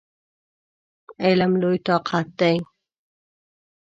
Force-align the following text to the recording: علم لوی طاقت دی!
علم 1.23 1.51
لوی 1.61 1.77
طاقت 1.87 2.27
دی! 2.39 2.55